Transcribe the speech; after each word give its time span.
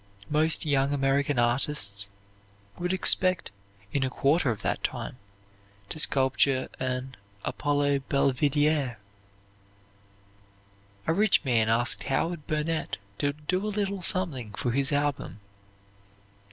Most 0.31 0.65
young 0.65 0.93
American 0.93 1.37
artists 1.37 2.09
would 2.79 2.91
expect, 2.91 3.51
in 3.93 4.03
a 4.03 4.09
quarter 4.09 4.49
of 4.49 4.63
that 4.63 4.83
time, 4.83 5.17
to 5.89 5.99
sculpture 5.99 6.69
an 6.79 7.13
Apollo 7.45 7.99
Belvidere. 8.09 8.95
A 11.05 11.13
rich 11.13 11.45
man 11.45 11.69
asked 11.69 12.05
Howard 12.05 12.47
Burnett 12.47 12.97
to 13.19 13.33
do 13.33 13.63
a 13.63 13.67
little 13.69 14.01
something 14.01 14.53
for 14.53 14.71
his 14.71 14.91
album. 14.91 15.39